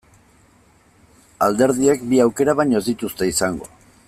Alderdiek 1.49 2.03
bi 2.13 2.23
aukera 2.27 2.59
baino 2.63 2.81
ez 2.81 2.85
dituzte 2.91 3.33
izango. 3.37 3.75